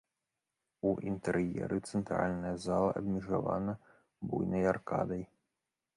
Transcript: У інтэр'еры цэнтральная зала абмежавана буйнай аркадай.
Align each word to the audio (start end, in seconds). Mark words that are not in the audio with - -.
У 0.91 0.93
інтэр'еры 1.11 1.77
цэнтральная 1.93 2.55
зала 2.65 2.89
абмежавана 3.03 3.79
буйнай 4.33 4.69
аркадай. 4.77 5.23